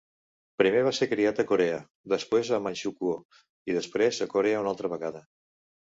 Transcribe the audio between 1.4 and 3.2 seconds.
a Corea, després a Manxukuo